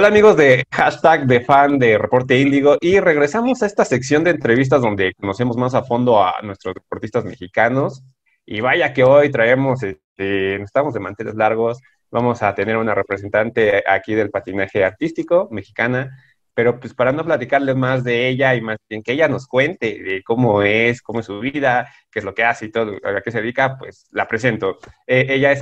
Hola 0.00 0.08
amigos 0.08 0.34
de 0.38 0.64
hashtag 0.72 1.26
de 1.26 1.42
fan 1.42 1.78
de 1.78 1.98
Reporte 1.98 2.40
Índigo 2.40 2.78
y 2.80 3.00
regresamos 3.00 3.62
a 3.62 3.66
esta 3.66 3.84
sección 3.84 4.24
de 4.24 4.30
entrevistas 4.30 4.80
donde 4.80 5.12
conocemos 5.12 5.58
más 5.58 5.74
a 5.74 5.82
fondo 5.82 6.24
a 6.24 6.40
nuestros 6.42 6.72
deportistas 6.72 7.26
mexicanos 7.26 8.02
y 8.46 8.62
vaya 8.62 8.94
que 8.94 9.04
hoy 9.04 9.30
traemos, 9.30 9.82
este, 9.82 10.54
estamos 10.62 10.94
de 10.94 11.00
manteles 11.00 11.34
largos, 11.34 11.82
vamos 12.10 12.42
a 12.42 12.54
tener 12.54 12.78
una 12.78 12.94
representante 12.94 13.84
aquí 13.86 14.14
del 14.14 14.30
patinaje 14.30 14.86
artístico 14.86 15.48
mexicana, 15.50 16.16
pero 16.54 16.80
pues 16.80 16.94
para 16.94 17.12
no 17.12 17.22
platicarles 17.22 17.76
más 17.76 18.02
de 18.02 18.28
ella 18.28 18.54
y 18.54 18.62
más 18.62 18.78
bien 18.88 19.02
que 19.02 19.12
ella 19.12 19.28
nos 19.28 19.46
cuente 19.46 20.02
de 20.02 20.22
cómo 20.22 20.62
es, 20.62 21.02
cómo 21.02 21.20
es 21.20 21.26
su 21.26 21.40
vida, 21.40 21.92
qué 22.10 22.20
es 22.20 22.24
lo 22.24 22.32
que 22.32 22.44
hace 22.44 22.64
y 22.64 22.70
todo, 22.70 22.96
a 23.04 23.20
qué 23.20 23.30
se 23.30 23.42
dedica, 23.42 23.76
pues 23.76 24.06
la 24.12 24.26
presento. 24.26 24.78
Eh, 25.06 25.26
ella 25.28 25.52
es 25.52 25.60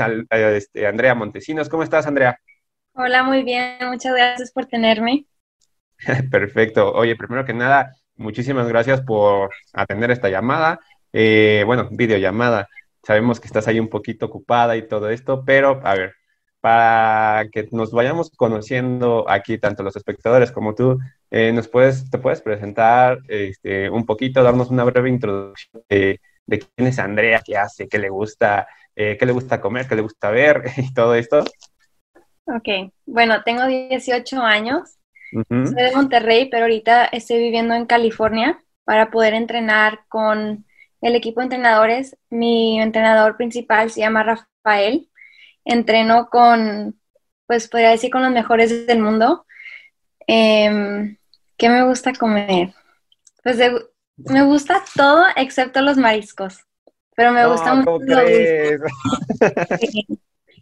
este, 0.62 0.86
Andrea 0.86 1.16
Montesinos. 1.16 1.68
¿Cómo 1.68 1.82
estás, 1.82 2.06
Andrea? 2.06 2.38
Hola, 3.00 3.22
muy 3.22 3.44
bien. 3.44 3.76
Muchas 3.88 4.12
gracias 4.12 4.50
por 4.50 4.66
tenerme. 4.66 5.24
Perfecto. 6.32 6.92
Oye, 6.94 7.14
primero 7.14 7.44
que 7.44 7.54
nada, 7.54 7.94
muchísimas 8.16 8.66
gracias 8.66 9.02
por 9.02 9.50
atender 9.72 10.10
esta 10.10 10.28
llamada. 10.28 10.80
Eh, 11.12 11.62
bueno, 11.64 11.88
videollamada. 11.92 12.66
Sabemos 13.04 13.38
que 13.38 13.46
estás 13.46 13.68
ahí 13.68 13.78
un 13.78 13.88
poquito 13.88 14.26
ocupada 14.26 14.76
y 14.76 14.88
todo 14.88 15.10
esto, 15.10 15.44
pero 15.46 15.80
a 15.84 15.94
ver, 15.94 16.14
para 16.60 17.48
que 17.52 17.68
nos 17.70 17.92
vayamos 17.92 18.32
conociendo 18.36 19.30
aquí, 19.30 19.58
tanto 19.58 19.84
los 19.84 19.94
espectadores 19.94 20.50
como 20.50 20.74
tú, 20.74 20.98
eh, 21.30 21.52
nos 21.52 21.68
puedes, 21.68 22.10
te 22.10 22.18
puedes 22.18 22.42
presentar 22.42 23.20
este, 23.28 23.90
un 23.90 24.06
poquito, 24.06 24.42
darnos 24.42 24.70
una 24.70 24.82
breve 24.82 25.08
introducción 25.08 25.84
de, 25.88 26.18
quién 26.48 26.88
es 26.88 26.98
Andrea, 26.98 27.42
qué 27.46 27.56
hace, 27.56 27.86
qué 27.86 28.00
le 28.00 28.08
gusta, 28.08 28.66
eh, 28.96 29.16
qué 29.16 29.24
le 29.24 29.32
gusta 29.32 29.60
comer, 29.60 29.86
qué 29.86 29.94
le 29.94 30.02
gusta 30.02 30.30
ver 30.30 30.64
y 30.76 30.92
todo 30.92 31.14
esto. 31.14 31.44
Ok, 32.48 32.92
bueno, 33.04 33.42
tengo 33.44 33.66
18 33.66 34.40
años, 34.40 34.98
soy 35.30 35.74
de 35.74 35.92
Monterrey, 35.94 36.48
pero 36.48 36.64
ahorita 36.64 37.04
estoy 37.06 37.38
viviendo 37.38 37.74
en 37.74 37.84
California 37.84 38.58
para 38.84 39.10
poder 39.10 39.34
entrenar 39.34 40.00
con 40.08 40.64
el 41.02 41.14
equipo 41.14 41.40
de 41.40 41.44
entrenadores. 41.44 42.16
Mi 42.30 42.80
entrenador 42.80 43.36
principal 43.36 43.90
se 43.90 44.00
llama 44.00 44.22
Rafael. 44.22 45.10
Entreno 45.64 46.28
con, 46.30 46.98
pues 47.46 47.68
podría 47.68 47.90
decir, 47.90 48.10
con 48.10 48.22
los 48.22 48.32
mejores 48.32 48.86
del 48.86 49.00
mundo. 49.00 49.44
Em, 50.26 51.18
¿Qué 51.58 51.68
me 51.68 51.84
gusta 51.84 52.14
comer? 52.14 52.72
Pues 53.42 53.58
me 54.16 54.42
gusta 54.42 54.82
todo 54.94 55.24
excepto 55.36 55.82
los 55.82 55.98
mariscos, 55.98 56.60
pero 57.14 57.32
me 57.32 57.46
gusta 57.46 57.74
mucho 57.74 58.16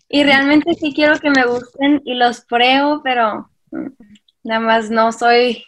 Y 0.08 0.24
realmente 0.24 0.74
sí 0.74 0.92
quiero 0.94 1.18
que 1.18 1.30
me 1.30 1.44
gusten 1.44 2.02
y 2.04 2.14
los 2.14 2.42
pruebo, 2.42 3.02
pero 3.02 3.50
nada 4.42 4.60
más 4.60 4.90
no 4.90 5.10
soy 5.12 5.64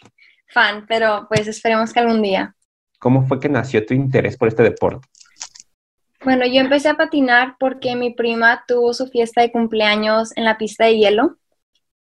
fan, 0.47 0.85
pero 0.87 1.27
pues 1.27 1.47
esperemos 1.47 1.91
que 1.91 1.99
algún 1.99 2.21
día. 2.21 2.55
¿Cómo 2.99 3.27
fue 3.27 3.39
que 3.39 3.49
nació 3.49 3.85
tu 3.85 3.93
interés 3.93 4.37
por 4.37 4.47
este 4.47 4.63
deporte? 4.63 5.07
Bueno, 6.23 6.45
yo 6.45 6.59
empecé 6.59 6.89
a 6.89 6.95
patinar 6.95 7.55
porque 7.59 7.95
mi 7.95 8.13
prima 8.13 8.63
tuvo 8.67 8.93
su 8.93 9.07
fiesta 9.07 9.41
de 9.41 9.51
cumpleaños 9.51 10.35
en 10.35 10.43
la 10.43 10.57
pista 10.57 10.85
de 10.85 10.97
hielo 10.97 11.37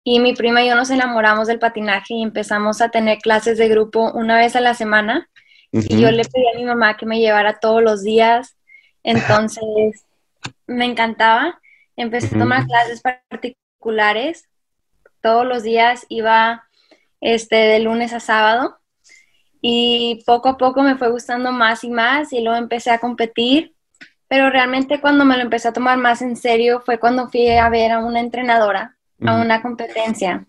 y 0.02 0.18
mi 0.18 0.34
prima 0.34 0.62
y 0.62 0.68
yo 0.68 0.74
nos 0.74 0.90
enamoramos 0.90 1.46
del 1.46 1.58
patinaje 1.58 2.14
y 2.14 2.22
empezamos 2.22 2.80
a 2.80 2.88
tener 2.88 3.18
clases 3.18 3.58
de 3.58 3.68
grupo 3.68 4.10
una 4.12 4.36
vez 4.36 4.56
a 4.56 4.60
la 4.60 4.74
semana 4.74 5.28
y 5.70 6.00
yo 6.00 6.10
le 6.10 6.24
pedí 6.24 6.44
a 6.52 6.58
mi 6.58 6.64
mamá 6.64 6.96
que 6.96 7.06
me 7.06 7.20
llevara 7.20 7.60
todos 7.60 7.82
los 7.82 8.02
días, 8.02 8.56
entonces 9.04 10.04
me 10.66 10.84
encantaba 10.84 11.60
Empecé 11.98 12.36
a 12.36 12.38
tomar 12.38 12.64
clases 12.64 13.02
particulares. 13.02 14.48
Todos 15.20 15.44
los 15.44 15.64
días 15.64 16.06
iba 16.08 16.64
este, 17.20 17.56
de 17.56 17.80
lunes 17.80 18.12
a 18.12 18.20
sábado. 18.20 18.78
Y 19.60 20.22
poco 20.24 20.50
a 20.50 20.56
poco 20.56 20.82
me 20.82 20.96
fue 20.96 21.10
gustando 21.10 21.50
más 21.50 21.82
y 21.82 21.90
más 21.90 22.32
y 22.32 22.40
luego 22.40 22.56
empecé 22.56 22.92
a 22.92 23.00
competir. 23.00 23.74
Pero 24.28 24.48
realmente 24.48 25.00
cuando 25.00 25.24
me 25.24 25.36
lo 25.36 25.42
empecé 25.42 25.66
a 25.66 25.72
tomar 25.72 25.98
más 25.98 26.22
en 26.22 26.36
serio 26.36 26.80
fue 26.86 27.00
cuando 27.00 27.28
fui 27.30 27.48
a 27.50 27.68
ver 27.68 27.90
a 27.90 27.98
una 27.98 28.20
entrenadora, 28.20 28.96
a 29.26 29.34
una 29.34 29.60
competencia. 29.60 30.46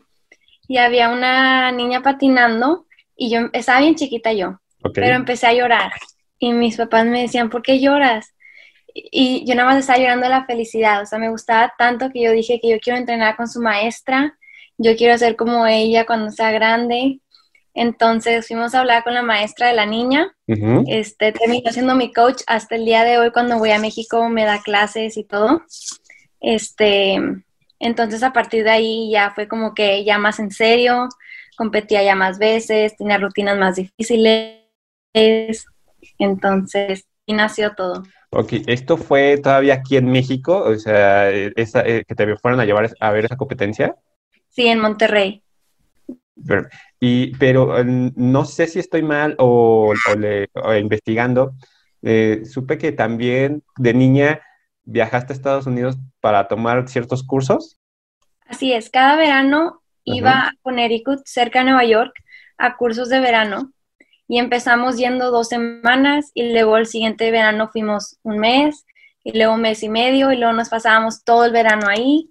Y 0.68 0.78
había 0.78 1.10
una 1.10 1.72
niña 1.72 2.04
patinando 2.04 2.86
y 3.16 3.31
yo 3.31 3.50
estaba 3.54 3.80
bien 3.80 3.96
chiquita 3.96 4.34
yo, 4.34 4.60
pero 4.94 5.16
empecé 5.16 5.48
a 5.48 5.54
llorar. 5.54 5.94
Y 6.38 6.54
mis 6.54 6.78
papás 6.78 7.08
me 7.08 7.22
decían, 7.22 7.50
¿por 7.50 7.64
qué 7.64 7.80
lloras? 7.80 8.36
Y 8.94 9.46
yo 9.46 9.56
nada 9.56 9.70
más 9.70 9.80
estaba 9.80 10.00
llorando 10.00 10.26
de 10.26 10.32
la 10.32 10.46
felicidad, 10.46 11.02
o 11.02 11.06
sea, 11.06 11.20
me 11.20 11.30
gustaba 11.30 11.74
tanto 11.78 12.10
que 12.12 12.22
yo 12.22 12.32
dije 12.32 12.60
que 12.62 12.70
yo 12.70 12.80
quiero 12.80 12.98
entrenar 12.98 13.36
con 13.36 13.48
su 13.48 13.62
maestra, 13.62 14.38
yo 14.78 14.96
quiero 14.96 15.18
ser 15.18 15.36
como 15.36 15.66
ella 15.68 16.06
cuando 16.06 16.32
sea 16.32 16.52
grande. 16.52 17.20
Entonces 17.76 18.48
fuimos 18.48 18.74
a 18.74 18.80
hablar 18.80 19.04
con 19.04 19.14
la 19.14 19.22
maestra 19.22 19.68
de 19.68 19.74
la 19.74 19.86
niña, 19.86 20.36
este, 20.88 21.32
terminó 21.32 21.72
siendo 21.72 21.96
mi 21.96 22.12
coach 22.12 22.42
hasta 22.48 22.76
el 22.76 22.84
día 22.84 23.04
de 23.04 23.20
hoy 23.20 23.32
cuando 23.32 23.60
voy 23.60 23.72
a 23.72 23.80
México 23.80 24.28
me 24.28 24.44
da 24.44 24.62
clases 24.62 25.16
y 25.18 25.24
todo. 25.24 25.62
Este, 26.42 27.20
entonces 27.80 28.24
a 28.24 28.34
partir 28.34 28.64
de 28.64 28.72
ahí 28.72 29.12
ya 29.12 29.32
fue 29.32 29.48
como 29.48 29.74
que 29.74 30.04
ya 30.04 30.18
más 30.18 30.40
en 30.40 30.52
serio, 30.52 31.08
competía 31.56 32.04
ya 32.04 32.16
más 32.16 32.40
veces, 32.40 32.98
tenía 32.98 33.18
rutinas 33.18 33.58
más 33.58 33.76
difíciles, 33.76 34.58
entonces 36.18 37.06
y 37.26 37.34
nació 37.34 37.76
todo. 37.76 38.04
Ok, 38.32 38.54
¿esto 38.68 38.96
fue 38.98 39.38
todavía 39.38 39.76
aquí 39.76 39.98
en 39.98 40.12
México? 40.12 40.64
O 40.64 40.76
sea, 40.76 41.30
esa, 41.32 41.82
eh, 41.82 42.06
que 42.08 42.14
te 42.14 42.38
fueron 42.38 42.60
a 42.60 42.66
llevar 42.66 42.92
a 43.00 43.12
ver 43.12 43.26
esa 43.26 43.38
competencia. 43.38 43.96
Sí, 44.50 44.68
en 44.68 44.80
Monterrey. 44.80 45.44
Pero, 46.46 46.68
y, 47.00 47.36
pero 47.38 47.84
no 47.84 48.46
sé 48.46 48.68
si 48.68 48.80
estoy 48.80 49.02
mal 49.02 49.36
o, 49.40 49.94
investigando. 50.80 51.54
Eh, 52.02 52.44
supe 52.46 52.78
que 52.78 52.92
también 52.92 53.64
de 53.78 53.94
niña 53.94 54.42
viajaste 54.84 55.34
a 55.34 55.36
Estados 55.36 55.66
Unidos 55.66 55.98
para 56.22 56.48
tomar 56.48 56.88
ciertos 56.88 57.24
cursos. 57.24 57.80
Así 58.46 58.74
es, 58.74 58.90
cada 58.90 59.16
verano 59.16 59.82
iba 60.04 60.48
a 60.48 60.54
Connecticut, 60.62 61.22
cerca 61.26 61.60
de 61.60 61.66
Nueva 61.66 61.86
York, 61.86 62.14
a 62.58 62.78
cursos 62.78 63.10
de 63.10 63.20
verano 63.20 63.72
y 64.30 64.38
empezamos 64.38 64.98
yendo 64.98 65.32
dos 65.32 65.48
semanas 65.48 66.30
y 66.36 66.54
luego 66.54 66.78
el 66.78 66.86
siguiente 66.86 67.32
verano 67.32 67.68
fuimos 67.68 68.18
un 68.22 68.38
mes 68.38 68.86
y 69.24 69.36
luego 69.36 69.56
un 69.56 69.62
mes 69.62 69.82
y 69.82 69.90
medio 69.90 70.32
y 70.32 70.38
luego 70.38 70.54
nos 70.54 70.70
pasábamos 70.70 71.24
todo 71.24 71.46
el 71.46 71.52
verano 71.52 71.88
ahí 71.90 72.30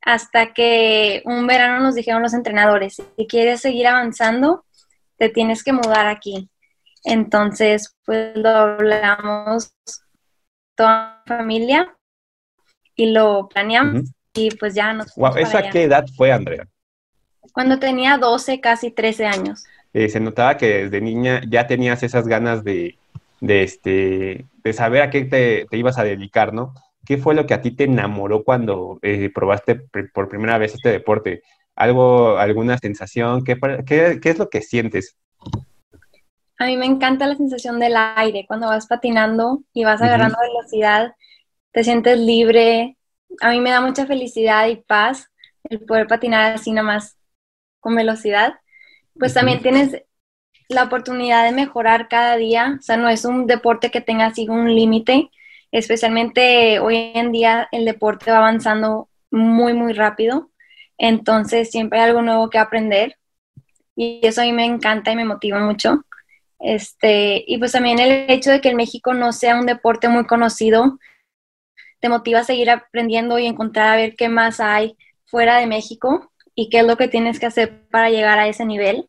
hasta 0.00 0.54
que 0.54 1.22
un 1.26 1.46
verano 1.46 1.80
nos 1.80 1.94
dijeron 1.94 2.22
los 2.22 2.32
entrenadores, 2.32 3.02
si 3.16 3.26
quieres 3.26 3.60
seguir 3.60 3.86
avanzando, 3.86 4.64
te 5.18 5.28
tienes 5.28 5.62
que 5.62 5.74
mudar 5.74 6.06
aquí. 6.06 6.48
Entonces, 7.04 7.94
pues 8.06 8.34
lo 8.36 8.48
hablamos 8.48 9.74
toda 10.74 11.22
la 11.26 11.36
familia 11.36 11.96
y 12.94 13.10
lo 13.10 13.48
planeamos 13.48 14.10
y 14.32 14.52
pues 14.56 14.74
ya 14.74 14.94
nos... 14.94 15.14
Wow, 15.16 15.36
¿Esa 15.36 15.68
qué 15.68 15.82
edad 15.82 16.06
fue, 16.16 16.32
Andrea? 16.32 16.66
Cuando 17.52 17.78
tenía 17.78 18.16
12, 18.16 18.60
casi 18.60 18.90
13 18.90 19.26
años. 19.26 19.64
Eh, 19.96 20.10
se 20.10 20.20
notaba 20.20 20.58
que 20.58 20.84
desde 20.84 21.00
niña 21.00 21.40
ya 21.48 21.66
tenías 21.66 22.02
esas 22.02 22.28
ganas 22.28 22.62
de, 22.62 22.98
este, 23.40 24.44
de 24.62 24.72
saber 24.74 25.00
a 25.00 25.08
qué 25.08 25.24
te, 25.24 25.66
ibas 25.74 25.96
a 25.96 26.04
dedicar, 26.04 26.52
¿no? 26.52 26.74
¿Qué 27.06 27.16
fue 27.16 27.34
lo 27.34 27.46
que 27.46 27.54
a 27.54 27.62
ti 27.62 27.70
te 27.70 27.84
enamoró 27.84 28.44
cuando 28.44 28.98
eh, 29.00 29.30
probaste 29.34 29.76
por 30.12 30.28
primera 30.28 30.58
vez 30.58 30.74
este 30.74 30.90
deporte? 30.90 31.42
¿Algo, 31.74 32.36
alguna 32.36 32.76
sensación? 32.76 33.42
¿Qué, 33.42 33.58
qué, 33.86 34.20
es 34.22 34.38
lo 34.38 34.50
que 34.50 34.60
sientes? 34.60 35.16
A 36.58 36.66
mí 36.66 36.76
me 36.76 36.84
encanta 36.84 37.26
la 37.26 37.36
sensación 37.36 37.80
del 37.80 37.94
aire, 37.96 38.44
cuando 38.46 38.66
vas 38.66 38.86
patinando 38.86 39.62
y 39.72 39.84
vas 39.84 40.02
agarrando 40.02 40.36
velocidad, 40.38 41.14
te 41.72 41.82
sientes 41.84 42.18
libre. 42.18 42.98
A 43.40 43.48
mí 43.48 43.60
me 43.60 43.70
da 43.70 43.80
mucha 43.80 44.04
felicidad 44.04 44.68
y 44.68 44.76
paz 44.76 45.30
el 45.64 45.80
poder 45.86 46.06
patinar 46.06 46.52
así 46.52 46.72
nomás 46.72 47.16
con 47.80 47.96
velocidad 47.96 48.56
pues 49.18 49.34
también 49.34 49.62
tienes 49.62 50.02
la 50.68 50.84
oportunidad 50.84 51.44
de 51.44 51.52
mejorar 51.52 52.08
cada 52.08 52.36
día, 52.36 52.76
o 52.78 52.82
sea, 52.82 52.96
no 52.96 53.08
es 53.08 53.24
un 53.24 53.46
deporte 53.46 53.90
que 53.90 54.00
tenga 54.00 54.26
así 54.26 54.48
un 54.48 54.74
límite, 54.74 55.30
especialmente 55.70 56.80
hoy 56.80 57.12
en 57.14 57.32
día 57.32 57.68
el 57.72 57.84
deporte 57.84 58.30
va 58.30 58.38
avanzando 58.38 59.08
muy, 59.30 59.74
muy 59.74 59.92
rápido, 59.92 60.50
entonces 60.98 61.70
siempre 61.70 62.00
hay 62.00 62.06
algo 62.08 62.22
nuevo 62.22 62.50
que 62.50 62.58
aprender 62.58 63.16
y 63.94 64.20
eso 64.22 64.42
a 64.42 64.44
mí 64.44 64.52
me 64.52 64.64
encanta 64.64 65.12
y 65.12 65.16
me 65.16 65.24
motiva 65.24 65.58
mucho. 65.58 66.04
Este, 66.58 67.44
y 67.46 67.58
pues 67.58 67.72
también 67.72 67.98
el 67.98 68.30
hecho 68.30 68.50
de 68.50 68.60
que 68.60 68.70
en 68.70 68.76
México 68.76 69.14
no 69.14 69.32
sea 69.32 69.58
un 69.58 69.66
deporte 69.66 70.08
muy 70.08 70.26
conocido, 70.26 70.98
te 72.00 72.08
motiva 72.08 72.40
a 72.40 72.44
seguir 72.44 72.70
aprendiendo 72.70 73.38
y 73.38 73.46
encontrar 73.46 73.88
a 73.88 73.96
ver 73.96 74.16
qué 74.16 74.28
más 74.28 74.60
hay 74.60 74.96
fuera 75.26 75.58
de 75.58 75.66
México 75.66 76.32
y 76.56 76.70
qué 76.70 76.80
es 76.80 76.86
lo 76.86 76.96
que 76.96 77.06
tienes 77.06 77.38
que 77.38 77.46
hacer 77.46 77.86
para 77.90 78.10
llegar 78.10 78.40
a 78.40 78.48
ese 78.48 78.64
nivel. 78.64 79.08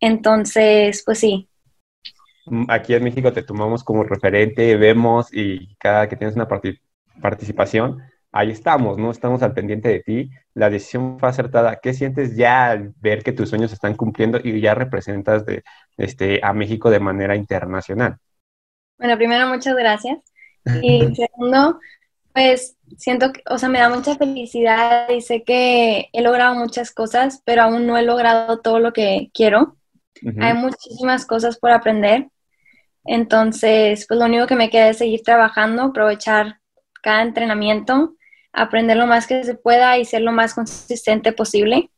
Entonces, 0.00 1.02
pues 1.04 1.20
sí. 1.20 1.48
Mm, 2.46 2.64
aquí 2.68 2.94
en 2.94 3.04
México 3.04 3.32
te 3.32 3.42
tomamos 3.44 3.84
como 3.84 4.02
referente, 4.02 4.76
vemos 4.76 5.28
y 5.32 5.76
cada 5.76 6.08
que 6.08 6.16
tienes 6.16 6.34
una 6.34 6.48
participación, 7.20 7.98
ahí 8.32 8.50
estamos, 8.50 8.98
¿no? 8.98 9.10
Estamos 9.10 9.42
al 9.42 9.52
pendiente 9.52 9.88
de 9.90 10.00
ti. 10.00 10.30
La 10.54 10.70
decisión 10.70 11.18
fue 11.20 11.28
acertada. 11.28 11.78
¿Qué 11.80 11.92
sientes 11.92 12.36
ya 12.36 12.70
al 12.70 12.94
ver 13.00 13.22
que 13.22 13.32
tus 13.32 13.50
sueños 13.50 13.70
se 13.70 13.74
están 13.74 13.94
cumpliendo 13.94 14.40
y 14.42 14.60
ya 14.60 14.74
representas 14.74 15.44
de, 15.44 15.62
este, 15.98 16.40
a 16.42 16.54
México 16.54 16.90
de 16.90 17.00
manera 17.00 17.36
internacional? 17.36 18.16
Bueno, 18.98 19.16
primero, 19.16 19.46
muchas 19.46 19.76
gracias. 19.76 20.18
Y 20.82 21.14
segundo, 21.14 21.78
pues 22.38 22.76
siento 22.96 23.32
que, 23.32 23.42
o 23.50 23.58
sea, 23.58 23.68
me 23.68 23.80
da 23.80 23.88
mucha 23.88 24.14
felicidad 24.14 25.08
y 25.10 25.22
sé 25.22 25.42
que 25.42 26.08
he 26.12 26.22
logrado 26.22 26.54
muchas 26.54 26.92
cosas, 26.92 27.42
pero 27.44 27.62
aún 27.62 27.84
no 27.84 27.98
he 27.98 28.02
logrado 28.02 28.60
todo 28.60 28.78
lo 28.78 28.92
que 28.92 29.28
quiero. 29.34 29.76
Hay 30.40 30.54
muchísimas 30.54 31.26
cosas 31.26 31.58
por 31.58 31.72
aprender. 31.72 32.28
Entonces, 33.04 34.06
pues 34.06 34.20
lo 34.20 34.26
único 34.26 34.46
que 34.46 34.54
me 34.54 34.70
queda 34.70 34.90
es 34.90 34.98
seguir 34.98 35.22
trabajando, 35.22 35.82
aprovechar 35.82 36.60
cada 37.02 37.22
entrenamiento, 37.22 38.14
aprender 38.52 38.96
lo 38.96 39.08
más 39.08 39.26
que 39.26 39.42
se 39.42 39.56
pueda 39.56 39.98
y 39.98 40.04
ser 40.04 40.22
lo 40.22 40.30
más 40.30 40.54
consistente 40.54 41.32
posible. 41.32 41.90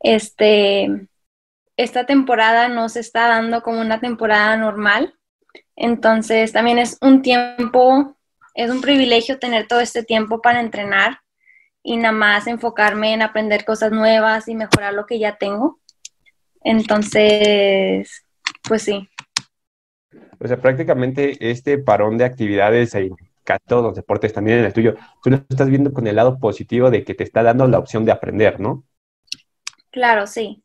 Este, 0.00 1.08
esta 1.78 2.04
temporada 2.04 2.68
no 2.68 2.90
se 2.90 3.00
está 3.00 3.26
dando 3.26 3.62
como 3.62 3.80
una 3.80 4.00
temporada 4.00 4.54
normal. 4.58 5.14
Entonces, 5.76 6.52
también 6.52 6.78
es 6.78 6.98
un 7.00 7.22
tiempo 7.22 8.18
es 8.54 8.70
un 8.70 8.80
privilegio 8.80 9.38
tener 9.38 9.66
todo 9.66 9.80
este 9.80 10.02
tiempo 10.02 10.40
para 10.40 10.60
entrenar 10.60 11.18
y 11.82 11.96
nada 11.96 12.12
más 12.12 12.46
enfocarme 12.46 13.12
en 13.12 13.22
aprender 13.22 13.64
cosas 13.64 13.92
nuevas 13.92 14.48
y 14.48 14.54
mejorar 14.54 14.94
lo 14.94 15.06
que 15.06 15.18
ya 15.18 15.36
tengo. 15.36 15.80
Entonces, 16.62 18.24
pues 18.62 18.82
sí. 18.82 19.08
O 20.38 20.46
sea, 20.46 20.56
prácticamente 20.60 21.50
este 21.50 21.78
parón 21.78 22.18
de 22.18 22.24
actividades 22.24 22.94
en 22.94 23.16
todos 23.66 23.82
los 23.82 23.96
deportes, 23.96 24.32
también 24.32 24.58
en 24.58 24.64
el 24.66 24.72
tuyo, 24.72 24.94
tú 25.22 25.30
lo 25.30 25.36
estás 25.36 25.68
viendo 25.68 25.92
con 25.92 26.06
el 26.06 26.16
lado 26.16 26.38
positivo 26.38 26.90
de 26.90 27.04
que 27.04 27.14
te 27.14 27.24
está 27.24 27.42
dando 27.42 27.66
la 27.66 27.78
opción 27.78 28.04
de 28.04 28.12
aprender, 28.12 28.60
¿no? 28.60 28.84
Claro, 29.90 30.26
sí. 30.26 30.62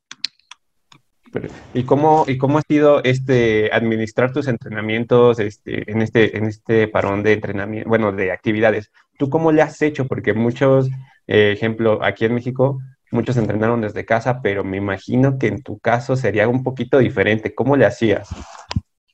¿Y 1.74 1.83
cómo, 1.83 2.25
¿Y 2.27 2.38
cómo 2.38 2.57
ha 2.57 2.62
sido 2.68 3.03
este 3.03 3.69
administrar 3.74 4.31
tus 4.31 4.47
entrenamientos 4.47 5.39
este, 5.39 5.91
en, 5.91 6.01
este, 6.01 6.38
en 6.38 6.45
este 6.45 6.88
parón 6.88 7.24
de 7.24 7.33
entrenamiento, 7.33 7.89
bueno, 7.89 8.12
de 8.12 8.31
actividades? 8.31 8.91
¿Tú 9.18 9.29
cómo 9.29 9.51
le 9.51 9.62
has 9.62 9.81
hecho? 9.81 10.07
Porque 10.07 10.33
muchos, 10.33 10.89
eh, 11.27 11.51
ejemplo, 11.51 12.03
aquí 12.03 12.25
en 12.25 12.35
México, 12.35 12.79
muchos 13.12 13.38
entrenaron 13.38 13.81
desde 13.81 14.06
casa, 14.06 14.41
pero 14.41 14.63
me 14.63 14.77
imagino 14.77 15.38
que 15.38 15.47
en 15.47 15.62
tu 15.62 15.79
caso 15.79 16.15
sería 16.15 16.47
un 16.47 16.63
poquito 16.63 17.00
diferente. 17.00 17.53
¿Cómo 17.53 17.75
le 17.75 17.85
hacías? 17.85 18.30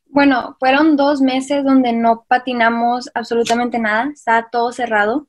Bueno, 0.08 0.56
fueron 0.60 0.96
dos 0.96 1.22
meses 1.22 1.64
donde 1.64 1.92
no 1.92 2.26
patinamos 2.28 3.10
absolutamente 3.16 3.80
nada, 3.80 4.12
estaba 4.14 4.48
todo 4.52 4.72
cerrado. 4.72 5.28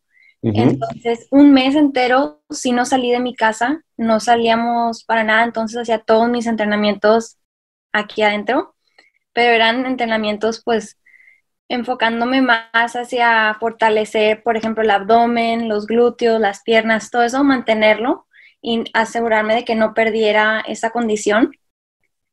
Entonces, 0.52 1.26
un 1.30 1.52
mes 1.54 1.74
entero 1.74 2.42
si 2.50 2.72
no 2.72 2.84
salí 2.84 3.10
de 3.10 3.20
mi 3.20 3.34
casa, 3.34 3.82
no 3.96 4.20
salíamos 4.20 5.04
para 5.04 5.24
nada, 5.24 5.44
entonces 5.44 5.78
hacía 5.78 6.00
todos 6.00 6.28
mis 6.28 6.46
entrenamientos 6.46 7.38
aquí 7.92 8.22
adentro, 8.22 8.74
pero 9.32 9.52
eran 9.54 9.86
entrenamientos 9.86 10.62
pues 10.62 10.98
enfocándome 11.68 12.42
más 12.42 12.94
hacia 12.94 13.54
fortalecer, 13.58 14.42
por 14.42 14.58
ejemplo, 14.58 14.82
el 14.82 14.90
abdomen, 14.90 15.68
los 15.68 15.86
glúteos, 15.86 16.38
las 16.38 16.62
piernas, 16.62 17.10
todo 17.10 17.22
eso, 17.22 17.42
mantenerlo 17.42 18.26
y 18.60 18.84
asegurarme 18.92 19.54
de 19.54 19.64
que 19.64 19.74
no 19.74 19.94
perdiera 19.94 20.62
esa 20.66 20.90
condición. 20.90 21.52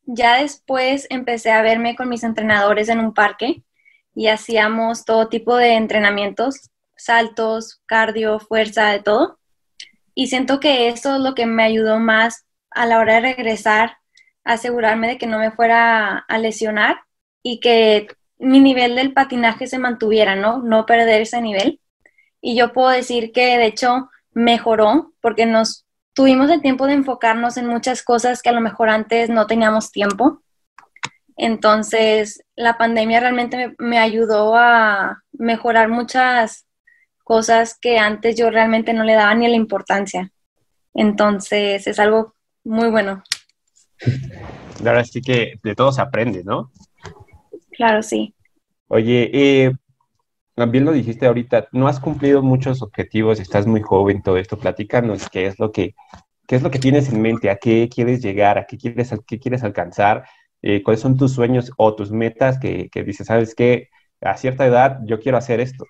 Ya 0.04 0.42
después 0.42 1.08
empecé 1.10 1.52
a 1.52 1.62
verme 1.62 1.96
con 1.96 2.10
mis 2.10 2.24
entrenadores 2.24 2.90
en 2.90 3.00
un 3.00 3.14
parque 3.14 3.64
y 4.14 4.28
hacíamos 4.28 5.06
todo 5.06 5.30
tipo 5.30 5.56
de 5.56 5.76
entrenamientos 5.76 6.72
saltos, 7.04 7.82
cardio, 7.86 8.40
fuerza, 8.40 8.90
de 8.90 9.02
todo. 9.02 9.40
Y 10.14 10.28
siento 10.28 10.60
que 10.60 10.88
eso 10.88 11.16
es 11.16 11.22
lo 11.22 11.36
que 11.36 11.46
me 11.46 11.64
ayudó 11.64 12.00
más 12.00 12.46
a 12.70 12.86
la 12.86 13.00
hora 13.00 13.16
de 13.16 13.22
regresar, 13.22 13.98
asegurarme 14.44 15.08
de 15.08 15.18
que 15.18 15.28
no 15.28 15.40
me 15.40 15.52
fuera 15.52 16.18
a 16.18 16.38
lesionar 16.38 17.02
y 17.44 17.60
que 17.60 18.08
mi 18.40 18.60
nivel 18.60 18.96
del 18.96 19.14
patinaje 19.14 19.68
se 19.68 19.80
mantuviera, 19.80 20.36
¿no? 20.36 20.60
No 20.60 20.86
perder 20.86 21.22
ese 21.22 21.42
nivel. 21.42 21.80
Y 22.42 22.56
yo 22.56 22.74
puedo 22.74 22.90
decir 22.90 23.32
que 23.32 23.58
de 23.58 23.66
hecho 23.66 24.10
mejoró 24.34 25.14
porque 25.22 25.46
nos 25.46 25.86
tuvimos 26.14 26.50
el 26.50 26.62
tiempo 26.62 26.88
de 26.88 26.94
enfocarnos 26.94 27.58
en 27.58 27.68
muchas 27.68 28.04
cosas 28.04 28.42
que 28.42 28.50
a 28.50 28.54
lo 28.54 28.62
mejor 28.62 28.90
antes 28.90 29.30
no 29.30 29.48
teníamos 29.48 29.92
tiempo. 29.92 30.42
Entonces, 31.38 32.44
la 32.56 32.78
pandemia 32.78 33.20
realmente 33.20 33.58
me, 33.58 33.76
me 33.80 34.00
ayudó 34.00 34.56
a 34.56 35.24
mejorar 35.32 35.90
muchas 35.90 36.68
cosas 37.32 37.78
que 37.80 37.98
antes 37.98 38.36
yo 38.36 38.50
realmente 38.50 38.94
no 38.94 39.06
le 39.06 39.14
daba 39.14 39.34
ni 39.36 39.48
la 39.48 39.56
importancia. 39.56 40.34
Entonces 40.94 41.88
es 41.88 41.98
algo 41.98 42.36
muy 42.66 42.90
bueno. 42.90 43.24
La 44.84 44.92
verdad 44.92 45.06
sí 45.10 45.22
que 45.22 45.54
de 45.64 45.74
todo 45.74 45.94
se 45.94 46.02
aprende, 46.02 46.44
¿no? 46.44 46.74
Claro, 47.72 48.04
sí. 48.04 48.36
Oye, 48.90 49.30
eh, 49.32 49.72
bien 50.68 50.84
lo 50.84 50.92
dijiste 50.92 51.26
ahorita, 51.26 51.70
no 51.72 51.88
has 51.88 52.02
cumplido 52.02 52.42
muchos 52.42 52.82
objetivos, 52.82 53.40
estás 53.40 53.66
muy 53.66 53.80
joven, 53.80 54.22
todo 54.22 54.36
esto, 54.36 54.60
platícanos 54.60 55.30
qué 55.30 55.46
es 55.46 55.58
lo 55.58 55.72
que, 55.72 55.96
qué 56.46 56.58
es 56.58 56.64
lo 56.64 56.70
que 56.70 56.80
tienes 56.80 57.14
en 57.14 57.22
mente, 57.22 57.50
a 57.50 57.56
qué 57.56 57.88
quieres 57.88 58.22
llegar, 58.22 58.58
a 58.58 58.66
qué 58.66 58.78
quieres, 58.78 59.16
qué 59.26 59.40
quieres 59.40 59.64
alcanzar, 59.64 60.26
eh, 60.62 60.84
cuáles 60.84 61.00
son 61.00 61.16
tus 61.16 61.32
sueños 61.32 61.72
o 61.78 61.96
tus 61.96 62.12
metas 62.12 62.60
que, 62.60 62.90
que 62.90 63.06
dices, 63.06 63.28
sabes 63.28 63.56
que 63.56 63.88
a 64.20 64.36
cierta 64.36 64.66
edad 64.66 65.00
yo 65.06 65.22
quiero 65.22 65.38
hacer 65.38 65.62
esto 65.62 65.86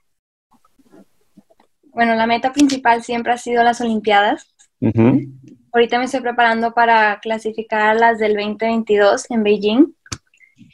bueno, 1.94 2.16
la 2.16 2.28
meta 2.28 2.54
principal 2.54 3.04
siempre 3.04 3.34
ha 3.34 3.38
sido 3.38 3.64
las 3.64 3.82
Olimpiadas. 3.82 4.54
Ahorita 5.74 6.00
me 6.00 6.06
estoy 6.06 6.22
preparando 6.22 6.74
para 6.74 7.20
clasificar 7.22 7.82
a 7.82 7.94
las 7.94 8.20
del 8.20 8.36
2022 8.36 9.30
en 9.30 9.44
Beijing. 9.44 9.96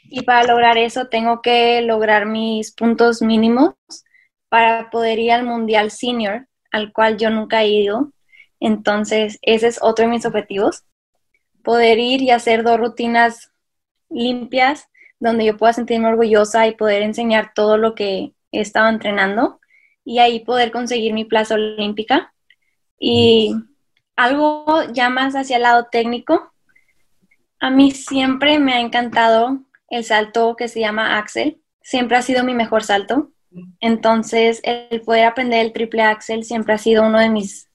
Y 0.10 0.22
para 0.24 0.44
lograr 0.44 0.78
eso 0.78 1.08
tengo 1.08 1.42
que 1.42 1.82
lograr 1.82 2.26
mis 2.26 2.72
puntos 2.72 3.22
mínimos 3.22 3.74
para 4.50 4.90
poder 4.90 5.20
ir 5.20 5.34
al 5.34 5.44
Mundial 5.44 5.92
Senior, 5.92 6.48
al 6.72 6.94
cual 6.94 7.18
yo 7.18 7.30
nunca 7.30 7.64
he 7.64 7.70
ido. 7.70 8.14
Entonces, 8.60 9.38
ese 9.42 9.68
es 9.68 9.80
otro 9.82 10.06
de 10.06 10.12
mis 10.12 10.26
objetivos. 10.26 10.84
Poder 11.64 12.00
ir 12.00 12.22
y 12.22 12.32
hacer 12.32 12.64
dos 12.64 12.80
rutinas 12.80 13.52
limpias 14.10 14.88
donde 15.20 15.46
yo 15.46 15.58
pueda 15.58 15.74
sentirme 15.74 16.08
orgullosa 16.08 16.68
y 16.68 16.76
poder 16.76 17.02
enseñar 17.02 17.52
todo 17.54 17.78
lo 17.78 17.96
que 17.96 18.34
he 18.52 18.62
estado 18.62 18.88
entrenando 18.90 19.60
y 20.08 20.20
ahí 20.20 20.40
poder 20.40 20.72
conseguir 20.72 21.14
mi 21.14 21.26
plaza 21.26 21.56
olímpica. 21.56 22.34
Y 22.98 23.54
algo 24.16 24.84
ya 24.94 25.10
más 25.10 25.36
hacia 25.36 25.58
el 25.58 25.64
lado 25.64 25.88
técnico, 25.92 26.54
a 27.60 27.70
mí 27.70 27.92
siempre 27.92 28.58
me 28.58 28.74
ha 28.74 28.80
encantado 28.80 29.60
el 29.90 30.06
salto 30.06 30.56
que 30.56 30.70
se 30.70 30.80
llama 30.80 31.18
Axel, 31.18 31.62
siempre 31.82 32.16
ha 32.16 32.22
sido 32.22 32.46
mi 32.46 32.54
mejor 32.54 32.84
salto. 32.86 33.32
Entonces, 33.82 34.62
el 34.64 35.02
poder 35.02 35.26
aprender 35.26 35.66
el 35.66 35.74
triple 35.74 36.04
Axel 36.04 36.46
siempre 36.46 36.74
ha 36.74 36.78
sido 36.78 37.04
uno 37.04 37.20
de 37.20 37.30
mis, 37.30 37.70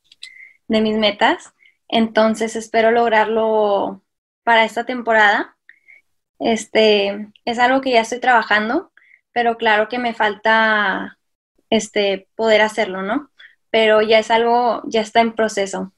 de 0.69 0.81
mis 0.81 0.97
metas. 0.97 1.53
Entonces, 1.87 2.57
espero 2.57 2.93
lograrlo 2.93 4.03
para 4.43 4.65
esta 4.65 4.87
temporada. 4.87 5.55
Este, 6.39 7.29
es 7.45 7.59
algo 7.59 7.83
que 7.83 7.91
ya 7.91 8.01
estoy 8.01 8.21
trabajando, 8.21 8.91
pero 9.33 9.59
claro 9.59 9.91
que 9.91 9.99
me 9.99 10.15
falta 10.15 11.19
este, 11.73 12.29
poder 12.37 12.61
hacerlo, 12.61 13.01
¿no? 13.03 13.31
Pero 13.71 14.03
ya 14.03 14.19
es 14.19 14.31
algo, 14.31 14.83
ya 14.85 15.01
está 15.01 15.23
en 15.23 15.33
proceso. 15.33 15.93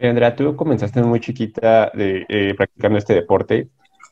Andrea, 0.00 0.34
tú 0.34 0.56
comenzaste 0.56 1.02
muy 1.02 1.20
chiquita 1.20 1.92
de, 1.94 2.24
eh, 2.30 2.54
practicando 2.56 2.98
este 2.98 3.14
deporte. 3.14 3.68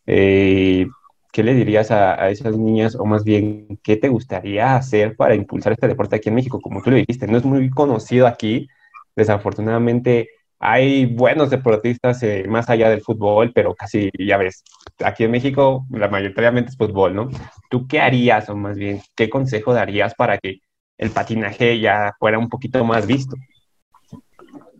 Eh, 0.06 0.86
¿Qué 1.32 1.42
le 1.42 1.54
dirías 1.54 1.90
a, 1.90 2.28
esas 2.28 2.58
niñas, 2.58 2.96
o 2.96 3.06
más 3.06 3.24
bien, 3.24 3.78
qué 3.82 3.96
te 3.96 4.08
gustaría 4.08 4.76
hacer 4.76 5.16
para 5.16 5.34
impulsar 5.34 5.72
este 5.72 5.88
deporte 5.88 6.16
aquí 6.16 6.28
en 6.28 6.34
México? 6.34 6.60
Como 6.60 6.82
tú 6.82 6.90
lo 6.90 6.96
dijiste, 6.96 7.26
no 7.26 7.38
es 7.38 7.44
muy 7.44 7.70
conocido 7.70 8.26
aquí. 8.26 8.68
Desafortunadamente, 9.16 10.28
hay 10.62 11.06
buenos 11.06 11.48
deportistas 11.48 12.22
eh, 12.22 12.44
más 12.46 12.68
allá 12.68 12.90
del 12.90 13.00
fútbol, 13.00 13.50
pero 13.54 13.74
casi, 13.74 14.10
ya 14.18 14.36
ves, 14.36 14.62
aquí 15.02 15.24
en 15.24 15.30
México 15.30 15.86
la 15.90 16.08
mayoritariamente 16.08 16.70
es 16.70 16.76
fútbol, 16.76 17.14
¿no? 17.14 17.30
¿Tú 17.70 17.88
qué 17.88 17.98
harías 17.98 18.50
o 18.50 18.56
más 18.56 18.76
bien 18.76 19.00
qué 19.16 19.30
consejo 19.30 19.72
darías 19.72 20.14
para 20.14 20.36
que 20.36 20.60
el 20.98 21.10
patinaje 21.10 21.80
ya 21.80 22.14
fuera 22.18 22.38
un 22.38 22.50
poquito 22.50 22.84
más 22.84 23.06
visto? 23.06 23.36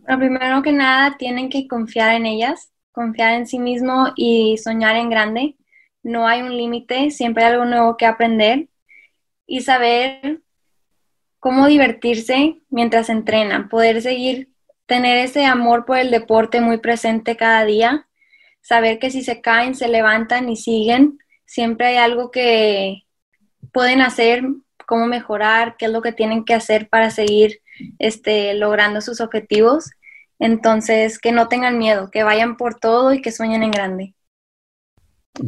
Bueno, 0.03 0.19
primero 0.19 0.61
que 0.61 0.71
nada, 0.71 1.17
tienen 1.17 1.49
que 1.49 1.67
confiar 1.67 2.13
en 2.15 2.27
ellas, 2.27 2.71
confiar 2.91 3.33
en 3.33 3.47
sí 3.47 3.57
mismo 3.57 4.13
y 4.15 4.57
soñar 4.59 4.95
en 4.97 5.09
grande. 5.09 5.55
No 6.03 6.27
hay 6.27 6.43
un 6.43 6.55
límite, 6.55 7.09
siempre 7.09 7.43
hay 7.43 7.53
algo 7.53 7.65
nuevo 7.65 7.97
que 7.97 8.05
aprender 8.05 8.67
y 9.47 9.61
saber 9.61 10.41
cómo 11.39 11.65
divertirse 11.65 12.61
mientras 12.69 13.09
entrenan, 13.09 13.67
poder 13.67 14.03
seguir 14.03 14.50
tener 14.91 15.19
ese 15.19 15.45
amor 15.45 15.85
por 15.85 15.97
el 15.97 16.11
deporte 16.11 16.59
muy 16.59 16.77
presente 16.77 17.37
cada 17.37 17.63
día, 17.63 18.09
saber 18.59 18.99
que 18.99 19.09
si 19.09 19.23
se 19.23 19.39
caen, 19.39 19.73
se 19.73 19.87
levantan 19.87 20.49
y 20.49 20.57
siguen, 20.57 21.17
siempre 21.45 21.87
hay 21.87 21.95
algo 21.95 22.29
que 22.29 23.03
pueden 23.71 24.01
hacer 24.01 24.43
cómo 24.85 25.05
mejorar, 25.07 25.77
qué 25.77 25.85
es 25.85 25.93
lo 25.93 26.01
que 26.01 26.11
tienen 26.11 26.43
que 26.43 26.55
hacer 26.55 26.89
para 26.89 27.09
seguir 27.09 27.61
este, 27.99 28.53
logrando 28.53 28.99
sus 28.99 29.21
objetivos. 29.21 29.91
Entonces, 30.39 31.19
que 31.19 31.31
no 31.31 31.47
tengan 31.47 31.77
miedo, 31.77 32.11
que 32.11 32.23
vayan 32.23 32.57
por 32.57 32.77
todo 32.77 33.13
y 33.13 33.21
que 33.21 33.31
sueñen 33.31 33.63
en 33.63 33.71
grande. 33.71 34.13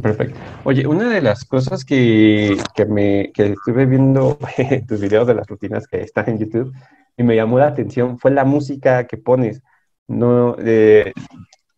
Perfecto. 0.00 0.40
Oye, 0.64 0.86
una 0.86 1.10
de 1.10 1.20
las 1.20 1.44
cosas 1.44 1.84
que, 1.84 2.56
que 2.74 2.86
me 2.86 3.30
que 3.34 3.48
estuve 3.48 3.84
viendo 3.84 4.38
tus 4.88 5.00
videos 5.02 5.26
de 5.26 5.34
las 5.34 5.46
rutinas 5.46 5.86
que 5.86 6.00
están 6.00 6.30
en 6.30 6.38
YouTube 6.38 6.74
y 7.16 7.22
me 7.22 7.36
llamó 7.36 7.58
la 7.58 7.68
atención 7.68 8.18
fue 8.18 8.30
la 8.30 8.44
música 8.44 9.06
que 9.06 9.16
pones. 9.16 9.62
No, 10.06 10.56
eh, 10.58 11.12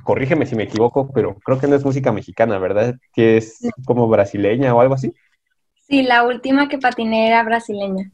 corrígeme 0.02 0.47
si 0.47 0.57
me 0.57 0.64
equivoco, 0.64 1.11
pero 1.12 1.37
creo 1.45 1.59
que 1.59 1.66
no 1.66 1.76
es 1.76 1.85
música 1.85 2.12
mexicana, 2.12 2.59
¿verdad? 2.59 2.97
Que 3.12 3.37
es 3.37 3.61
como 3.85 4.09
brasileña 4.09 4.75
o 4.75 4.81
algo 4.81 4.95
así. 4.95 5.12
Sí, 5.88 6.02
la 6.02 6.25
última 6.25 6.69
que 6.69 6.78
patiné 6.78 7.28
era 7.28 7.43
brasileña. 7.43 8.11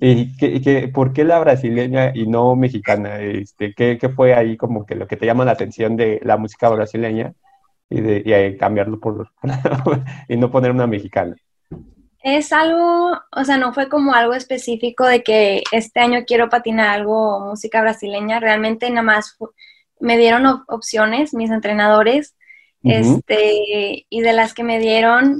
¿Y 0.00 0.36
qué, 0.36 0.88
por 0.88 1.12
qué 1.12 1.24
la 1.24 1.38
brasileña 1.38 2.12
y 2.14 2.26
no 2.26 2.56
mexicana? 2.56 3.20
Este, 3.20 3.74
¿qué, 3.74 3.98
¿qué, 3.98 4.08
fue 4.08 4.34
ahí 4.34 4.56
como 4.56 4.86
que 4.86 4.94
lo 4.94 5.06
que 5.06 5.16
te 5.16 5.26
llama 5.26 5.44
la 5.44 5.52
atención 5.52 5.96
de 5.96 6.20
la 6.24 6.38
música 6.38 6.70
brasileña 6.70 7.34
y, 7.90 8.00
de, 8.00 8.22
y 8.24 8.56
cambiarlo 8.56 8.98
por 8.98 9.30
y 10.28 10.36
no 10.36 10.50
poner 10.50 10.70
una 10.70 10.86
mexicana? 10.86 11.36
Es 12.22 12.52
algo, 12.52 13.12
o 13.32 13.44
sea, 13.44 13.56
no 13.56 13.72
fue 13.72 13.88
como 13.88 14.14
algo 14.14 14.34
específico 14.34 15.06
de 15.06 15.22
que 15.22 15.62
este 15.72 16.00
año 16.00 16.24
quiero 16.26 16.48
patinar 16.48 16.88
algo 16.88 17.40
música 17.40 17.80
brasileña, 17.80 18.40
realmente 18.40 18.90
nada 18.90 19.02
más 19.02 19.36
me 20.00 20.18
dieron 20.18 20.46
opciones 20.68 21.32
mis 21.32 21.50
entrenadores, 21.50 22.36
este, 22.82 24.06
y 24.08 24.20
de 24.20 24.32
las 24.32 24.54
que 24.54 24.64
me 24.64 24.78
dieron, 24.78 25.38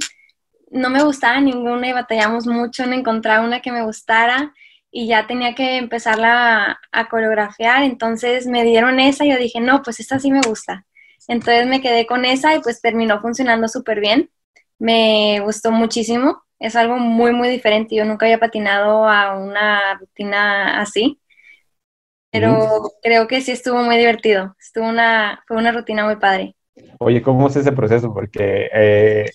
no 0.69 0.89
me 0.89 1.03
gustaba 1.03 1.39
ninguna 1.39 1.87
y 1.87 1.93
batallamos 1.93 2.47
mucho 2.47 2.83
en 2.83 2.93
encontrar 2.93 3.41
una 3.41 3.61
que 3.61 3.71
me 3.71 3.83
gustara 3.83 4.53
y 4.91 5.07
ya 5.07 5.25
tenía 5.25 5.55
que 5.55 5.77
empezarla 5.77 6.79
a, 6.91 7.09
coreografiar, 7.09 7.83
entonces 7.83 8.45
me 8.45 8.63
dieron 8.63 8.99
esa 8.99 9.25
y 9.25 9.31
yo 9.31 9.37
dije, 9.37 9.59
no, 9.61 9.81
pues 9.81 9.99
esta 9.99 10.19
sí 10.19 10.31
me 10.31 10.41
gusta. 10.41 10.85
Entonces 11.27 11.65
me 11.67 11.81
quedé 11.81 12.05
con 12.05 12.25
esa 12.25 12.55
y 12.55 12.59
pues 12.59 12.81
terminó 12.81 13.21
funcionando 13.21 13.67
súper 13.67 14.01
bien. 14.01 14.29
Me 14.79 15.39
gustó 15.41 15.71
muchísimo. 15.71 16.43
Es 16.61 16.75
algo 16.75 16.97
muy, 16.97 17.33
muy 17.33 17.49
diferente. 17.49 17.95
Yo 17.95 18.05
nunca 18.05 18.27
había 18.27 18.39
patinado 18.39 19.09
a 19.09 19.35
una 19.35 19.95
rutina 19.95 20.79
así. 20.79 21.19
Pero 22.31 22.91
creo 23.01 23.27
que 23.27 23.41
sí 23.41 23.51
estuvo 23.51 23.81
muy 23.81 23.97
divertido. 23.97 24.55
Estuvo 24.59 24.87
una, 24.87 25.43
fue 25.47 25.57
una 25.57 25.71
rutina 25.71 26.05
muy 26.05 26.17
padre. 26.17 26.55
Oye, 26.99 27.23
¿cómo 27.23 27.47
es 27.47 27.55
ese 27.55 27.71
proceso? 27.71 28.13
Porque 28.13 28.69
eh, 28.73 29.25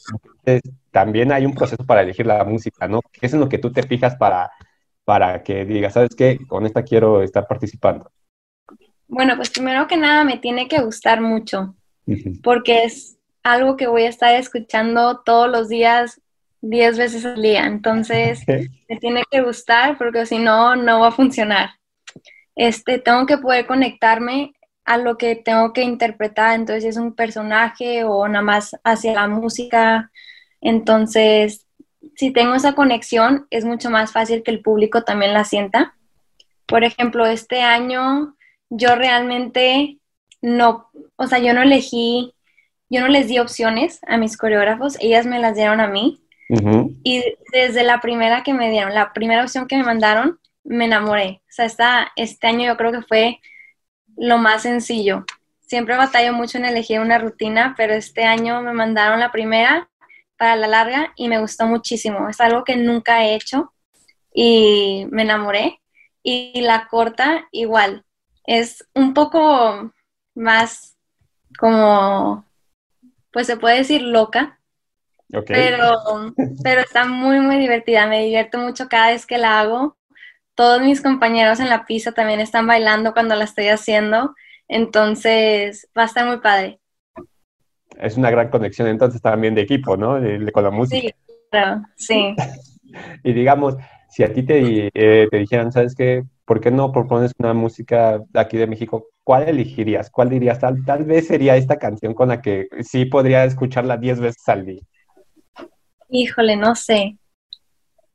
también 0.93 1.33
hay 1.33 1.45
un 1.45 1.55
proceso 1.55 1.85
para 1.85 2.03
elegir 2.03 2.27
la 2.27 2.45
música, 2.45 2.87
¿no? 2.87 3.01
¿Qué 3.13 3.27
es 3.27 3.35
en 3.35 3.41
lo 3.41 3.49
que 3.49 3.59
tú 3.59 3.73
te 3.73 3.83
fijas 3.83 4.15
para, 4.15 4.53
para 5.05 5.43
que 5.43 5.65
digas, 5.65 5.95
sabes 5.95 6.15
qué, 6.15 6.39
con 6.47 6.65
esta 6.65 6.85
quiero 6.85 7.23
estar 7.23 7.49
participando? 7.49 8.09
Bueno, 9.09 9.35
pues 9.35 9.51
primero 9.51 9.89
que 9.89 9.97
nada 9.97 10.23
me 10.23 10.39
tiene 10.39 10.69
que 10.69 10.81
gustar 10.81 11.21
mucho, 11.21 11.75
porque 12.43 12.85
es 12.85 13.19
algo 13.43 13.77
que 13.77 13.89
voy 13.89 14.05
a 14.05 14.09
estar 14.09 14.35
escuchando 14.35 15.23
todos 15.25 15.51
los 15.51 15.69
días, 15.69 16.21
10 16.63 16.99
veces 16.99 17.25
al 17.25 17.43
día. 17.43 17.67
Entonces, 17.67 18.45
me 18.47 18.97
tiene 19.01 19.23
que 19.31 19.43
gustar, 19.43 19.99
porque 19.99 20.27
si 20.27 20.39
no, 20.39 20.77
no 20.77 21.01
va 21.01 21.09
a 21.09 21.13
funcionar. 21.13 21.71
Este, 22.55 22.99
tengo 22.99 23.27
que 23.27 23.39
poder 23.39 23.67
conectarme 23.67 24.55
a 24.85 24.97
lo 24.99 25.19
que 25.19 25.35
tengo 25.35 25.73
que 25.73 25.83
interpretar, 25.83 26.55
entonces 26.55 26.85
si 26.85 26.89
es 26.91 26.97
un 26.97 27.15
personaje 27.15 28.05
o 28.05 28.27
nada 28.29 28.45
más 28.45 28.77
hacia 28.85 29.15
la 29.15 29.27
música, 29.27 30.13
entonces 30.61 31.67
si 32.15 32.31
tengo 32.31 32.55
esa 32.55 32.75
conexión 32.75 33.47
es 33.51 33.65
mucho 33.65 33.91
más 33.91 34.13
fácil 34.13 34.43
que 34.43 34.53
el 34.53 34.63
público 34.63 35.03
también 35.03 35.35
la 35.35 35.45
sienta. 35.45 35.97
Por 36.67 36.85
ejemplo, 36.85 37.27
este 37.27 37.63
año 37.63 38.37
yo 38.71 38.95
realmente 38.95 39.99
no, 40.41 40.89
o 41.17 41.27
sea, 41.27 41.39
yo 41.39 41.53
no 41.53 41.63
elegí, 41.63 42.33
yo 42.89 43.01
no 43.01 43.09
les 43.09 43.29
di 43.29 43.39
opciones 43.39 44.01
a 44.07 44.17
mis 44.17 44.37
coreógrafos, 44.37 44.97
ellas 45.01 45.27
me 45.27 45.41
las 45.41 45.57
dieron 45.57 45.81
a 45.81 45.89
mí. 45.89 46.23
Y 46.49 47.25
desde 47.53 47.83
la 47.83 48.01
primera 48.01 48.43
que 48.43 48.55
me 48.55 48.71
dieron, 48.71 48.95
la 48.95 49.13
primera 49.13 49.43
opción 49.43 49.67
que 49.67 49.77
me 49.77 49.83
mandaron, 49.83 50.39
me 50.65 50.85
enamoré. 50.85 51.43
O 51.45 51.53
sea, 51.53 51.65
esta, 51.65 52.13
este 52.17 52.47
año 52.47 52.67
yo 52.67 52.77
creo 52.77 52.93
que 52.93 53.03
fue 53.03 53.41
lo 54.17 54.39
más 54.39 54.63
sencillo. 54.63 55.25
Siempre 55.61 55.97
batallo 55.97 56.33
mucho 56.33 56.59
en 56.59 56.65
elegir 56.65 57.01
una 57.01 57.19
rutina, 57.19 57.75
pero 57.77 57.95
este 57.95 58.25
año 58.25 58.63
me 58.63 58.73
mandaron 58.73 59.21
la 59.21 59.33
primera 59.33 59.89
para 60.37 60.57
la 60.57 60.69
larga 60.69 61.13
y 61.17 61.29
me 61.29 61.41
gustó 61.41 61.67
muchísimo. 61.67 62.29
Es 62.29 62.41
algo 62.41 62.65
que 62.65 62.77
nunca 62.77 63.25
he 63.25 63.35
hecho 63.35 63.73
y 64.33 65.07
me 65.11 65.23
enamoré. 65.23 65.81
Y 66.23 66.61
la 66.61 66.89
corta 66.89 67.49
igual. 67.53 68.05
Es 68.45 68.87
un 68.95 69.15
poco 69.15 69.93
más 70.35 70.97
como, 71.59 72.45
pues 73.33 73.47
se 73.47 73.57
puede 73.57 73.79
decir 73.79 74.03
loca, 74.03 74.61
Pero, 75.47 76.33
pero 76.63 76.81
está 76.81 77.07
muy, 77.07 77.41
muy 77.41 77.59
divertida. 77.59 78.07
Me 78.07 78.23
divierto 78.25 78.59
mucho 78.59 78.89
cada 78.89 79.11
vez 79.11 79.27
que 79.27 79.39
la 79.39 79.61
hago 79.61 79.97
todos 80.57 80.81
mis 80.81 81.03
compañeros 81.03 81.61
en 81.61 81.69
la 81.69 81.85
pista 81.85 82.13
también 82.13 82.41
están 82.41 82.67
bailando 82.67 83.13
cuando 83.13 83.37
la 83.37 83.45
estoy 83.45 83.69
haciendo, 83.69 84.35
entonces 84.67 85.89
va 85.97 86.03
a 86.03 86.07
estar 86.07 86.27
muy 86.27 86.39
padre. 86.39 86.81
Es 88.01 88.17
una 88.17 88.31
gran 88.31 88.49
conexión 88.49 88.89
entonces 88.89 89.23
también 89.23 89.55
de 89.55 89.61
equipo, 89.63 89.97
¿no? 89.97 90.19
con 90.53 90.65
la 90.65 90.71
música. 90.71 91.09
Sí, 91.09 91.15
claro, 91.51 91.83
sí. 91.95 92.35
y 93.23 93.33
digamos, 93.33 93.77
si 94.09 94.25
a 94.25 94.33
ti 94.33 94.43
te, 94.43 94.91
eh, 94.93 95.29
te 95.31 95.39
dijeran, 95.39 95.71
¿sabes 95.71 95.95
qué? 95.95 96.25
¿Por 96.47 96.61
qué 96.61 96.71
no 96.71 96.91
propones 96.91 97.33
una 97.39 97.53
música 97.53 98.23
aquí 98.33 98.57
de 98.57 98.67
México? 98.67 99.09
¿Cuál 99.25 99.49
elegirías? 99.49 100.11
¿Cuál 100.11 100.31
dirías? 100.31 100.59
Tal, 100.59 100.85
tal 100.87 101.05
vez 101.05 101.27
sería 101.27 101.57
esta 101.57 101.77
canción 101.77 102.15
con 102.15 102.29
la 102.29 102.41
que 102.41 102.69
sí 102.81 103.05
podría 103.05 103.45
escucharla 103.45 103.99
10 103.99 104.21
veces 104.21 104.49
al 104.49 104.65
día. 104.65 104.83
Híjole, 106.09 106.57
no 106.57 106.75
sé. 106.75 107.17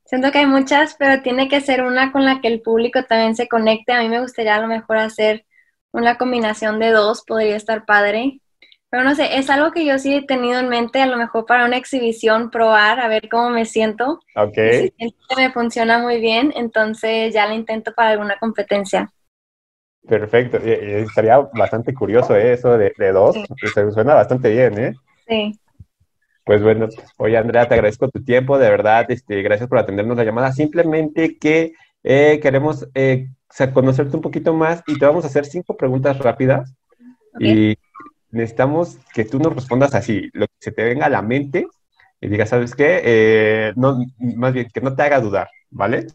Siento 0.04 0.30
que 0.30 0.38
hay 0.38 0.46
muchas, 0.46 0.94
pero 0.98 1.22
tiene 1.22 1.48
que 1.48 1.60
ser 1.60 1.82
una 1.82 2.12
con 2.12 2.24
la 2.24 2.40
que 2.40 2.48
el 2.48 2.60
público 2.60 3.04
también 3.04 3.34
se 3.34 3.48
conecte. 3.48 3.92
A 3.92 4.00
mí 4.02 4.08
me 4.08 4.20
gustaría 4.20 4.56
a 4.56 4.60
lo 4.60 4.68
mejor 4.68 4.98
hacer 4.98 5.46
una 5.92 6.18
combinación 6.18 6.78
de 6.78 6.90
dos, 6.90 7.24
podría 7.26 7.56
estar 7.56 7.84
padre. 7.86 8.40
Pero 8.90 9.04
no 9.04 9.14
sé, 9.14 9.38
es 9.38 9.48
algo 9.48 9.72
que 9.72 9.86
yo 9.86 9.98
sí 9.98 10.14
he 10.14 10.26
tenido 10.26 10.60
en 10.60 10.68
mente, 10.68 11.00
a 11.00 11.06
lo 11.06 11.16
mejor 11.16 11.46
para 11.46 11.64
una 11.64 11.78
exhibición, 11.78 12.50
probar, 12.50 13.00
a 13.00 13.08
ver 13.08 13.30
cómo 13.30 13.48
me 13.48 13.64
siento. 13.64 14.20
Ok. 14.36 14.54
Si 14.98 15.34
me 15.34 15.50
funciona 15.50 15.98
muy 15.98 16.20
bien, 16.20 16.52
entonces 16.56 17.32
ya 17.32 17.46
la 17.46 17.54
intento 17.54 17.94
para 17.94 18.10
alguna 18.10 18.36
competencia. 18.38 19.10
Perfecto, 20.06 20.58
estaría 20.58 21.38
bastante 21.38 21.94
curioso 21.94 22.36
¿eh? 22.36 22.54
eso 22.54 22.76
de, 22.76 22.92
dos, 23.12 23.36
suena 23.94 24.14
bastante 24.14 24.50
bien, 24.50 24.78
¿eh? 24.78 24.94
Sí. 25.26 25.58
Pues 26.44 26.62
bueno, 26.62 26.88
oye 27.18 27.36
Andrea, 27.36 27.68
te 27.68 27.74
agradezco 27.74 28.08
tu 28.08 28.22
tiempo, 28.24 28.58
de 28.58 28.68
verdad, 28.68 29.06
este, 29.10 29.42
gracias 29.42 29.68
por 29.68 29.78
atendernos 29.78 30.16
la 30.16 30.24
llamada. 30.24 30.52
Simplemente 30.52 31.38
que 31.38 31.74
eh, 32.02 32.40
queremos 32.42 32.88
eh, 32.94 33.28
conocerte 33.72 34.16
un 34.16 34.22
poquito 34.22 34.52
más 34.54 34.82
y 34.86 34.98
te 34.98 35.06
vamos 35.06 35.24
a 35.24 35.28
hacer 35.28 35.44
cinco 35.44 35.76
preguntas 35.76 36.18
rápidas 36.18 36.74
y 37.38 37.76
necesitamos 38.30 38.98
que 39.14 39.24
tú 39.24 39.38
nos 39.38 39.54
respondas 39.54 39.94
así, 39.94 40.30
lo 40.32 40.46
que 40.46 40.54
se 40.58 40.72
te 40.72 40.84
venga 40.84 41.06
a 41.06 41.10
la 41.10 41.22
mente 41.22 41.66
y 42.20 42.28
digas, 42.28 42.48
¿sabes 42.48 42.74
qué? 42.74 43.00
Eh, 43.04 43.72
no, 43.76 43.98
más 44.18 44.52
bien, 44.52 44.68
que 44.72 44.80
no 44.80 44.94
te 44.94 45.02
haga 45.02 45.20
dudar, 45.20 45.48
¿vale? 45.70 46.06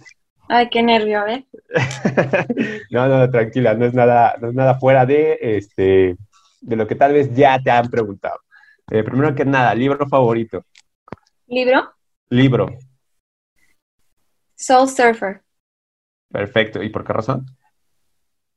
Ay, 0.49 0.69
qué 0.69 0.81
nervio, 0.81 1.25
¿eh? 1.27 1.45
no, 2.91 3.07
no, 3.07 3.29
tranquila, 3.29 3.73
no 3.73 3.85
es 3.85 3.93
nada, 3.93 4.35
no 4.41 4.49
es 4.49 4.53
nada 4.53 4.75
fuera 4.75 5.05
de, 5.05 5.37
este, 5.41 6.15
de 6.61 6.75
lo 6.75 6.87
que 6.87 6.95
tal 6.95 7.13
vez 7.13 7.33
ya 7.35 7.61
te 7.61 7.71
han 7.71 7.89
preguntado. 7.89 8.39
Eh, 8.89 9.03
primero 9.03 9.35
que 9.35 9.43
nada, 9.43 9.75
libro 9.75 10.07
favorito. 10.07 10.65
¿Libro? 11.47 11.93
Libro. 12.29 12.69
Soul 14.55 14.87
Surfer. 14.87 15.43
Perfecto. 16.29 16.81
¿Y 16.81 16.89
por 16.89 17.03
qué 17.03 17.13
razón? 17.13 17.45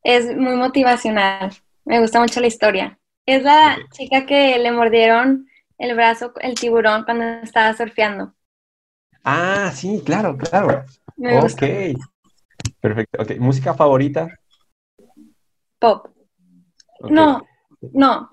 Es 0.02 0.26
muy 0.36 0.54
motivacional. 0.54 1.50
Me 1.84 2.00
gusta 2.00 2.20
mucho 2.20 2.40
la 2.40 2.46
historia. 2.46 2.98
Es 3.26 3.42
la 3.42 3.78
chica 3.92 4.24
que 4.24 4.56
le 4.58 4.70
mordieron 4.70 5.48
el 5.78 5.94
brazo, 5.94 6.32
el 6.40 6.54
tiburón, 6.54 7.04
cuando 7.04 7.24
estaba 7.42 7.74
surfeando. 7.74 8.32
Ah, 9.24 9.70
sí, 9.74 10.02
claro, 10.04 10.36
claro. 10.36 10.84
ok. 11.18 11.62
Perfecto. 12.80 13.22
Ok. 13.22 13.36
¿Música 13.38 13.74
favorita? 13.74 14.28
Pop. 15.78 16.08
No, 17.08 17.42
no 17.92 18.30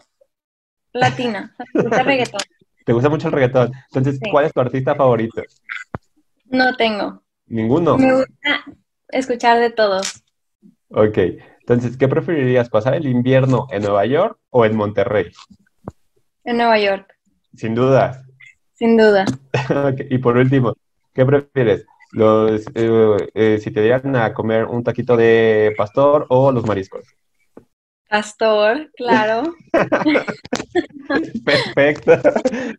latina. 0.97 1.55
Me 1.73 1.83
gusta 1.83 1.99
el 2.01 2.05
reggaetón. 2.05 2.41
¿Te 2.85 2.93
gusta 2.93 3.09
mucho 3.09 3.27
el 3.27 3.33
reggaetón? 3.33 3.71
Entonces, 3.93 4.19
¿cuál 4.31 4.45
es 4.45 4.53
tu 4.53 4.61
artista 4.61 4.95
favorito? 4.95 5.41
No 6.45 6.75
tengo. 6.75 7.21
¿Ninguno? 7.47 7.97
Me 7.97 8.13
gusta 8.13 8.65
escuchar 9.09 9.59
de 9.59 9.69
todos. 9.69 10.23
Ok. 10.89 11.17
Entonces, 11.59 11.97
¿qué 11.97 12.07
preferirías? 12.07 12.69
¿Pasar 12.69 12.95
el 12.95 13.07
invierno 13.07 13.67
en 13.71 13.83
Nueva 13.83 14.05
York 14.05 14.39
o 14.49 14.65
en 14.65 14.75
Monterrey? 14.75 15.31
En 16.43 16.57
Nueva 16.57 16.79
York. 16.79 17.13
Sin 17.55 17.75
duda. 17.75 18.23
Sin 18.73 18.95
duda. 18.95 19.25
Y 20.09 20.17
por 20.19 20.37
último, 20.37 20.73
¿qué 21.13 21.25
prefieres? 21.25 21.85
los, 22.11 22.65
eh, 22.73 23.29
eh, 23.33 23.59
si 23.61 23.71
te 23.71 23.81
dieran 23.81 24.15
a 24.15 24.33
comer 24.33 24.65
un 24.65 24.83
taquito 24.83 25.17
de 25.17 25.73
pastor 25.77 26.25
o 26.29 26.51
los 26.51 26.65
mariscos. 26.65 27.05
Pastor, 28.09 28.91
claro. 28.95 29.55
Perfecto. 31.45 32.13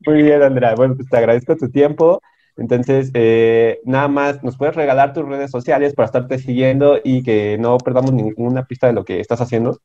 Muy 0.07 0.23
bien, 0.23 0.43
Andrea. 0.43 0.75
Bueno, 0.75 0.97
pues 0.97 1.09
te 1.09 1.17
agradezco 1.17 1.57
tu 1.57 1.71
tiempo. 1.71 2.21
Entonces, 2.57 3.11
eh, 3.15 3.79
nada 3.85 4.09
más, 4.09 4.43
¿nos 4.43 4.57
puedes 4.57 4.75
regalar 4.75 5.13
tus 5.13 5.27
redes 5.27 5.51
sociales 5.51 5.95
para 5.95 6.07
estarte 6.07 6.39
siguiendo 6.39 6.99
y 7.05 7.23
que 7.23 7.57
no 7.59 7.79
perdamos 7.79 8.13
ninguna 8.13 8.65
pista 8.65 8.89
de 8.89 8.95
lo 8.95 9.05
que 9.05 9.21
estás 9.21 9.41
haciendo? 9.41 9.79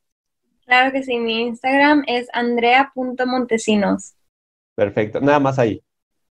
Claro 0.66 0.92
que 0.92 1.04
sí, 1.04 1.20
mi 1.20 1.42
Instagram 1.42 2.04
es 2.08 2.28
andrea.montesinos. 2.34 4.16
Perfecto, 4.76 5.22
nada 5.22 5.40
más 5.40 5.60
ahí. 5.60 5.84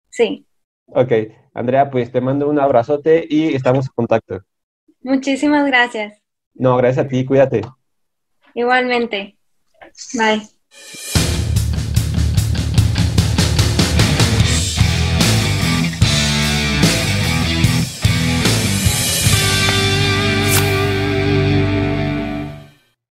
Sí. 0.09 0.45
Ok, 0.85 1.11
Andrea, 1.53 1.89
pues 1.89 2.11
te 2.11 2.21
mando 2.21 2.47
un 2.47 2.59
abrazote 2.59 3.25
y 3.29 3.53
estamos 3.53 3.87
en 3.87 3.91
contacto. 3.95 4.39
Muchísimas 5.01 5.65
gracias. 5.65 6.21
No, 6.53 6.77
gracias 6.77 7.05
a 7.05 7.09
ti, 7.09 7.25
cuídate. 7.25 7.61
Igualmente. 8.53 9.37
Bye. 10.13 10.47